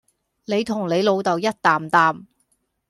[0.45, 2.25] 你同你老豆一擔擔